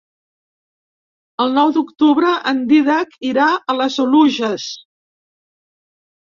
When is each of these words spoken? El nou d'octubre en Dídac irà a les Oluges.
El 1.43 1.53
nou 1.57 1.73
d'octubre 1.75 2.31
en 2.53 2.63
Dídac 2.71 3.13
irà 3.33 3.45
a 3.59 3.77
les 3.81 3.99
Oluges. 4.07 4.67